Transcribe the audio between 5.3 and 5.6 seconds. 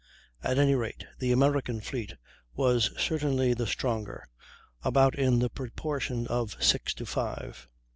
the